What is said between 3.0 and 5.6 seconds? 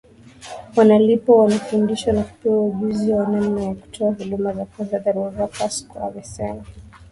wa namna ya kutoa huduma ya kwanza dharura